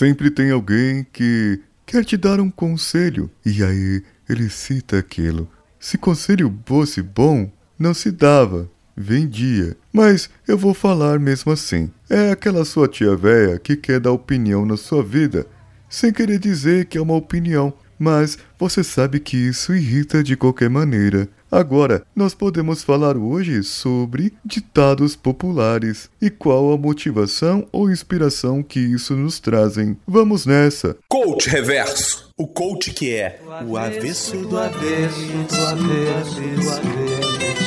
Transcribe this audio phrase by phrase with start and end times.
[0.00, 3.30] sempre tem alguém que quer te dar um conselho.
[3.44, 5.46] E aí ele cita aquilo.
[5.78, 9.76] Se conselho fosse bom, não se dava, vendia.
[9.92, 11.90] Mas eu vou falar mesmo assim.
[12.08, 15.46] É aquela sua tia véia que quer dar opinião na sua vida,
[15.86, 20.70] sem querer dizer que é uma opinião, mas você sabe que isso irrita de qualquer
[20.70, 21.28] maneira.
[21.50, 28.78] Agora, nós podemos falar hoje sobre ditados populares e qual a motivação ou inspiração que
[28.78, 29.96] isso nos trazem.
[30.06, 30.96] Vamos nessa!
[31.08, 37.60] Coach Reverso o coach que é o avesso do avesso do avesso do avesso.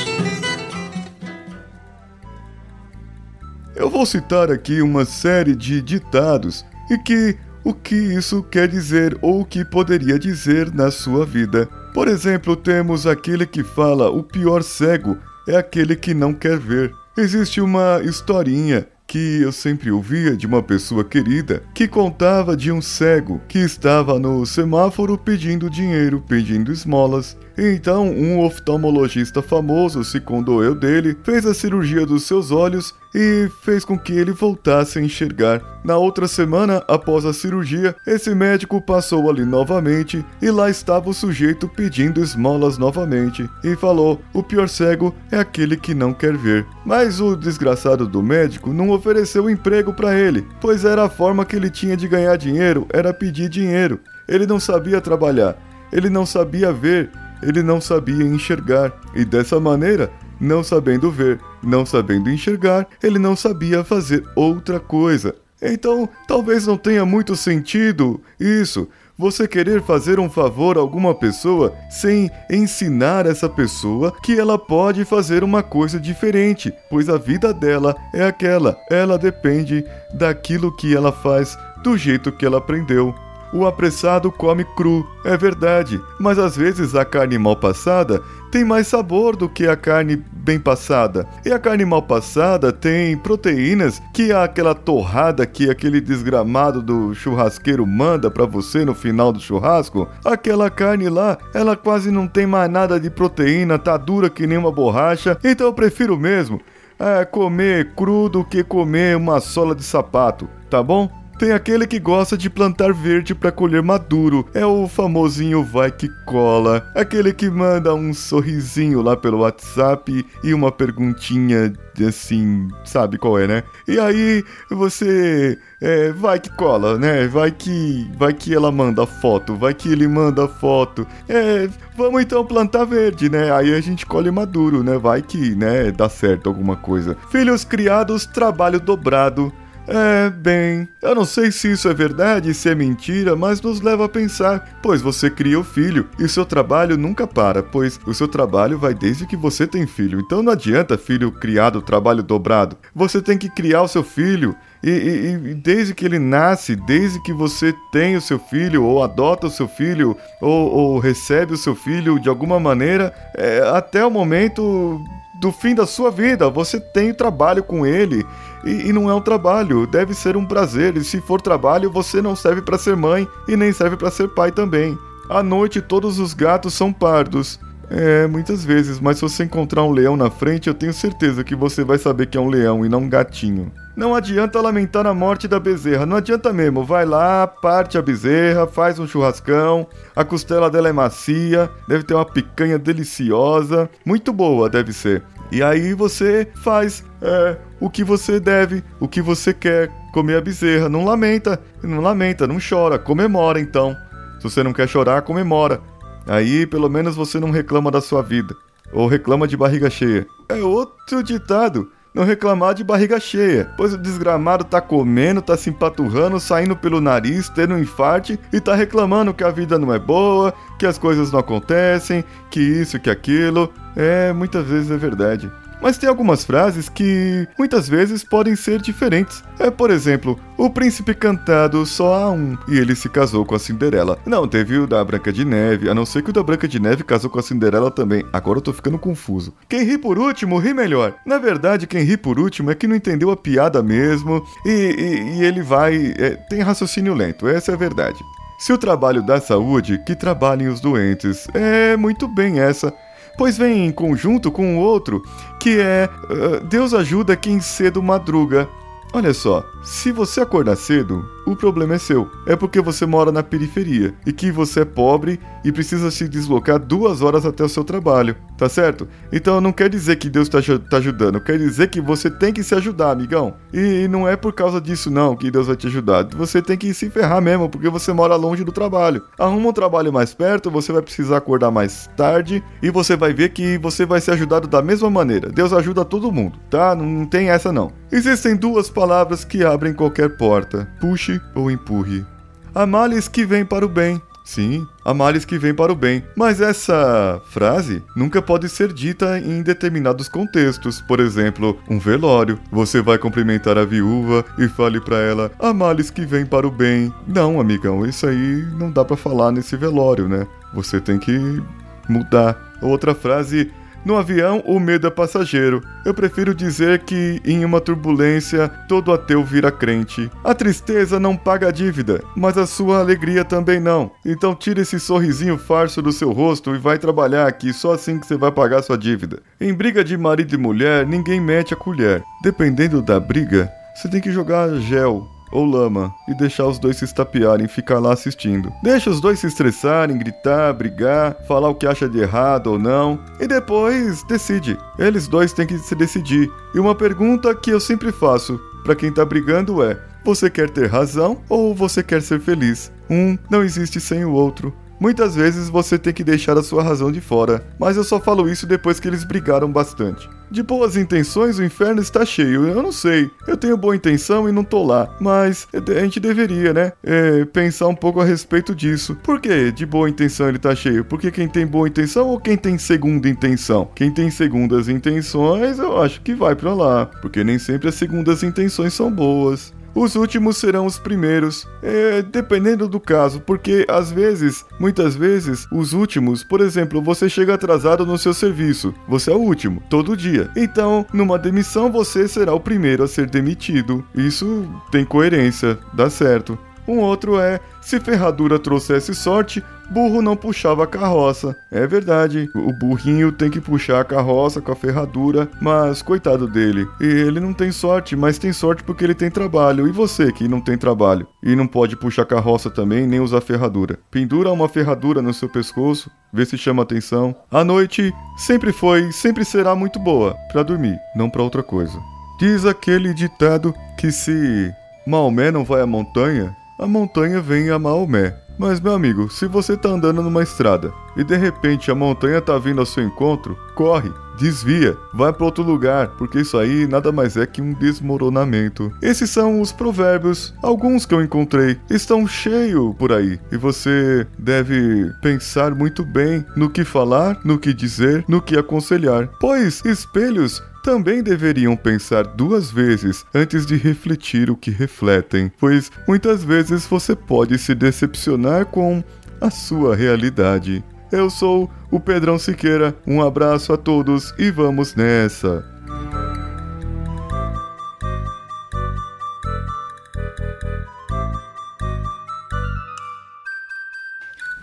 [3.76, 9.16] Eu vou citar aqui uma série de ditados e que o que isso quer dizer
[9.22, 11.70] ou o que poderia dizer na sua vida.
[11.94, 16.92] Por exemplo, temos aquele que fala: o pior cego é aquele que não quer ver.
[17.16, 22.82] Existe uma historinha que eu sempre ouvia de uma pessoa querida que contava de um
[22.82, 27.38] cego que estava no semáforo pedindo dinheiro, pedindo esmolas.
[27.58, 33.86] Então, um oftalmologista famoso se condoeu dele, fez a cirurgia dos seus olhos e fez
[33.86, 35.62] com que ele voltasse a enxergar.
[35.84, 41.14] Na outra semana, após a cirurgia, esse médico passou ali novamente e lá estava o
[41.14, 46.66] sujeito pedindo esmolas novamente e falou: O pior cego é aquele que não quer ver.
[46.86, 51.56] Mas o desgraçado do médico não ofereceu emprego para ele, pois era a forma que
[51.56, 54.00] ele tinha de ganhar dinheiro, era pedir dinheiro.
[54.28, 55.56] Ele não sabia trabalhar,
[55.92, 57.12] ele não sabia ver
[57.48, 63.36] ele não sabia enxergar, e dessa maneira, não sabendo ver, não sabendo enxergar, ele não
[63.36, 65.36] sabia fazer outra coisa.
[65.62, 71.74] Então, talvez não tenha muito sentido isso, você querer fazer um favor a alguma pessoa
[71.90, 77.96] sem ensinar essa pessoa que ela pode fazer uma coisa diferente, pois a vida dela
[78.14, 83.14] é aquela, ela depende daquilo que ela faz do jeito que ela aprendeu.
[83.54, 88.20] O apressado come cru, é verdade, mas às vezes a carne mal passada
[88.52, 91.28] tem mais sabor do que a carne bem passada.
[91.46, 97.86] E a carne mal passada tem proteínas que aquela torrada que aquele desgramado do churrasqueiro
[97.86, 102.70] manda para você no final do churrasco, aquela carne lá, ela quase não tem mais
[102.72, 105.38] nada de proteína, tá dura que nem uma borracha.
[105.44, 106.60] Então eu prefiro mesmo
[107.00, 111.23] é, comer cru do que comer uma sola de sapato, tá bom?
[111.44, 114.48] Tem aquele que gosta de plantar verde para colher maduro.
[114.54, 116.90] É o famosinho vai que cola.
[116.96, 121.74] Aquele que manda um sorrisinho lá pelo WhatsApp e uma perguntinha
[122.08, 123.64] assim, sabe qual é, né?
[123.86, 127.28] E aí você é, vai que cola, né?
[127.28, 131.06] Vai que vai que ela manda foto, vai que ele manda foto.
[131.28, 131.68] É,
[131.98, 133.52] vamos então plantar verde, né?
[133.52, 134.98] Aí a gente colhe maduro, né?
[134.98, 137.18] Vai que, né, dá certo alguma coisa.
[137.30, 139.52] Filhos criados, trabalho dobrado.
[139.88, 144.06] É, bem, eu não sei se isso é verdade, se é mentira, mas nos leva
[144.06, 148.28] a pensar, pois você cria o filho e seu trabalho nunca para, pois o seu
[148.28, 150.22] trabalho vai desde que você tem filho.
[150.22, 152.78] Então não adianta filho criado, trabalho dobrado.
[152.96, 157.22] Você tem que criar o seu filho e, e, e, desde que ele nasce, desde
[157.22, 161.58] que você tem o seu filho, ou adota o seu filho, ou, ou recebe o
[161.58, 165.02] seu filho de alguma maneira, é, até o momento
[165.40, 166.50] do fim da sua vida.
[166.50, 168.26] Você tem trabalho com ele
[168.64, 170.96] e, e não é um trabalho, deve ser um prazer.
[170.98, 174.30] E se for trabalho, você não serve para ser mãe e nem serve para ser
[174.30, 174.98] pai também.
[175.30, 177.60] À noite, todos os gatos são pardos.
[177.90, 181.56] É, muitas vezes, mas se você encontrar um leão na frente, eu tenho certeza que
[181.56, 183.72] você vai saber que é um leão e não um gatinho.
[183.96, 186.84] Não adianta lamentar a morte da bezerra, não adianta mesmo.
[186.84, 192.16] Vai lá, parte a bezerra, faz um churrascão, a costela dela é macia, deve ter
[192.16, 195.22] uma picanha deliciosa, muito boa deve ser.
[195.52, 200.42] E aí você faz é, o que você deve, o que você quer, comer a
[200.42, 200.90] bezerra.
[200.90, 203.96] Não lamenta, não lamenta, não chora, comemora então.
[204.40, 205.80] Se você não quer chorar, comemora.
[206.26, 208.56] Aí pelo menos você não reclama da sua vida.
[208.92, 210.26] Ou reclama de barriga cheia.
[210.50, 215.70] É outro ditado não reclamar de barriga cheia, pois o desgramado tá comendo, tá se
[215.70, 219.98] empaturrando, saindo pelo nariz, tendo um infarte e tá reclamando que a vida não é
[219.98, 223.74] boa, que as coisas não acontecem, que isso, que aquilo.
[223.96, 225.52] É, muitas vezes é verdade
[225.84, 229.44] mas tem algumas frases que muitas vezes podem ser diferentes.
[229.60, 233.60] É, por exemplo, o príncipe cantado só há um e ele se casou com a
[233.60, 234.18] Cinderela.
[234.26, 236.80] Não, teve o da Branca de Neve, a não ser que o da Branca de
[236.80, 238.24] Neve casou com a Cinderela também.
[238.32, 239.54] Agora eu tô ficando confuso.
[239.68, 241.16] Quem ri por último, ri melhor.
[241.26, 245.40] Na verdade, quem ri por último é que não entendeu a piada mesmo e, e,
[245.40, 246.14] e ele vai.
[246.18, 248.20] É, tem raciocínio lento, essa é a verdade.
[248.58, 251.46] Se o trabalho dá saúde, que trabalhem os doentes.
[251.54, 252.94] É muito bem essa
[253.38, 255.24] pois vem em conjunto com o outro,
[255.60, 258.68] que é uh, Deus ajuda quem cedo madruga.
[259.14, 262.30] Olha só, se você acordar cedo, o problema é seu.
[262.48, 266.80] É porque você mora na periferia e que você é pobre e precisa se deslocar
[266.80, 269.08] duas horas até o seu trabalho, tá certo?
[269.32, 270.60] Então não quer dizer que Deus tá,
[270.90, 273.54] tá ajudando, quer dizer que você tem que se ajudar, amigão.
[273.74, 276.26] E, e não é por causa disso não que Deus vai te ajudar.
[276.36, 279.24] Você tem que se ferrar mesmo, porque você mora longe do trabalho.
[279.38, 283.50] Arruma um trabalho mais perto, você vai precisar acordar mais tarde e você vai ver
[283.50, 285.50] que você vai ser ajudado da mesma maneira.
[285.50, 286.96] Deus ajuda todo mundo, tá?
[286.96, 287.92] Não tem essa não.
[288.12, 292.26] Existem duas palavras que abrem qualquer porta: puxe ou empurre.
[292.74, 294.22] Há males que vêm para o bem.
[294.44, 296.24] Sim, há males que vêm para o bem.
[296.36, 301.00] Mas essa frase nunca pode ser dita em determinados contextos.
[301.02, 302.60] Por exemplo, um velório.
[302.70, 306.72] Você vai cumprimentar a viúva e fale para ela: há males que vêm para o
[306.72, 307.14] bem.
[307.26, 310.46] Não, amigão, isso aí não dá para falar nesse velório, né?
[310.74, 311.64] Você tem que
[312.10, 312.74] mudar.
[312.82, 313.72] Outra frase
[314.06, 315.82] no avião, o medo é passageiro.
[316.06, 320.30] Eu prefiro dizer que, em uma turbulência, todo ateu vira crente.
[320.44, 324.12] A tristeza não paga a dívida, mas a sua alegria também não.
[324.26, 328.28] Então tire esse sorrisinho farso do seu rosto e vai trabalhar aqui, só assim que
[328.28, 329.42] você vai pagar sua dívida.
[329.60, 332.22] Em briga de marido e mulher, ninguém mete a colher.
[332.42, 337.06] Dependendo da briga, você tem que jogar gel ou lama e deixar os dois se
[337.06, 338.74] estapearem ficar lá assistindo.
[338.82, 343.20] Deixa os dois se estressarem, gritar, brigar, falar o que acha de errado ou não
[343.40, 344.78] e depois decide.
[344.98, 346.52] Eles dois têm que se decidir.
[346.74, 350.88] E uma pergunta que eu sempre faço para quem tá brigando é: você quer ter
[350.88, 352.92] razão ou você quer ser feliz?
[353.10, 354.74] Um não existe sem o outro.
[355.00, 358.50] Muitas vezes você tem que deixar a sua razão de fora, mas eu só falo
[358.50, 360.30] isso depois que eles brigaram bastante.
[360.54, 362.68] De boas intenções, o inferno está cheio.
[362.68, 363.28] Eu não sei.
[363.48, 365.10] Eu tenho boa intenção e não tô lá.
[365.20, 366.92] Mas a gente deveria, né?
[367.04, 369.18] É, pensar um pouco a respeito disso.
[369.24, 371.04] Por que de boa intenção ele tá cheio?
[371.04, 373.90] Porque quem tem boa intenção ou quem tem segunda intenção?
[373.96, 377.08] Quem tem segundas intenções, eu acho que vai para lá.
[377.20, 379.74] Porque nem sempre as segundas intenções são boas.
[379.96, 385.94] Os últimos serão os primeiros, é, dependendo do caso, porque às vezes, muitas vezes, os
[385.94, 390.50] últimos, por exemplo, você chega atrasado no seu serviço, você é o último, todo dia.
[390.56, 394.04] Então, numa demissão, você será o primeiro a ser demitido.
[394.16, 396.58] Isso tem coerência, dá certo.
[396.88, 401.56] Um outro é: se ferradura trouxesse sorte, burro não puxava a carroça.
[401.72, 406.88] É verdade, o burrinho tem que puxar a carroça com a ferradura, mas coitado dele.
[407.00, 409.88] E ele não tem sorte, mas tem sorte porque ele tem trabalho.
[409.88, 414.00] E você que não tem trabalho e não pode puxar carroça também, nem usar ferradura.
[414.12, 417.36] Pendura uma ferradura no seu pescoço, vê se chama atenção.
[417.52, 421.98] A noite sempre foi, sempre será muito boa para dormir, não para outra coisa.
[422.40, 424.74] Diz aquele ditado que se
[425.06, 428.36] Maomé não vai à montanha, a montanha vem a Maomé.
[428.60, 432.58] Mas, meu amigo, se você tá andando numa estrada e de repente a montanha tá
[432.60, 437.38] vindo ao seu encontro, corre, desvia, vai para outro lugar, porque isso aí nada mais
[437.38, 438.92] é que um desmoronamento.
[439.02, 445.10] Esses são os provérbios, alguns que eu encontrei, estão cheios por aí, e você deve
[445.22, 451.24] pensar muito bem no que falar, no que dizer, no que aconselhar, pois espelhos também
[451.24, 457.58] deveriam pensar duas vezes antes de refletir o que refletem, pois muitas vezes você pode
[457.58, 459.02] se decepcionar com
[459.40, 460.84] a sua realidade.
[461.10, 465.64] Eu sou o Pedrão Siqueira, um abraço a todos e vamos nessa!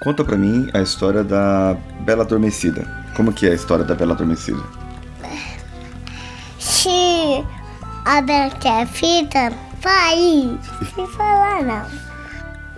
[0.01, 2.87] Conta pra mim a história da Bela Adormecida.
[3.15, 4.80] Como que é a história da Bela Adormecida?
[8.11, 10.59] A Bela quer fita, vai.
[10.95, 11.87] Se falar não.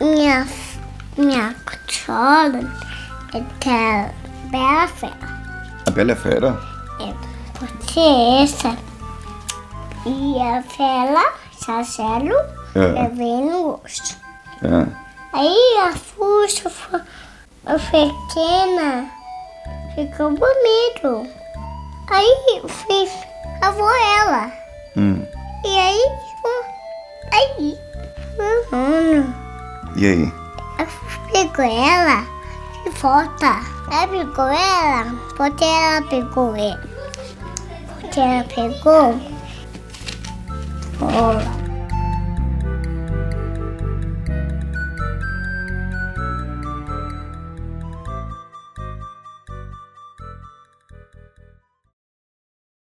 [0.00, 0.46] Minha,
[1.16, 1.54] minha
[1.88, 2.70] sogra
[3.34, 3.38] é
[3.70, 4.10] a
[4.50, 5.16] Bela Fera.
[5.86, 6.60] A Bela Fera?
[7.00, 7.14] É,
[7.58, 8.00] porque
[8.42, 8.76] essa.
[10.04, 11.32] E a Fera,
[11.64, 12.36] Chacelo,
[12.74, 13.08] É.
[13.08, 14.16] bem no gosto.
[14.62, 14.86] É.
[15.32, 17.00] Aí a fuxa foi
[17.90, 19.10] pequena
[19.94, 21.26] ficou bonito.
[22.10, 23.08] Aí fui
[23.62, 24.61] avô ela.
[25.72, 25.74] Hum.
[25.74, 26.02] E aí,
[27.32, 27.78] aí,
[28.72, 29.32] hum,
[29.96, 30.32] E aí?
[31.32, 32.26] pegou ela
[32.84, 33.60] de volta.
[33.90, 36.78] Ela pegou ela, porque ela pegou ele.
[38.00, 39.18] Porque ela pegou.
[41.00, 41.61] Olha.